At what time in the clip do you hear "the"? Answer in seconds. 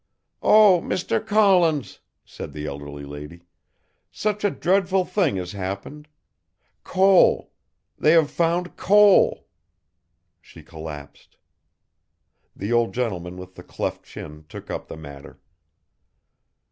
2.53-2.65, 12.55-12.73, 13.53-13.61, 14.87-14.97